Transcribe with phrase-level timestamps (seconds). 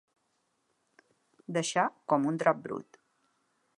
[1.57, 2.99] Deixar com un drap brut.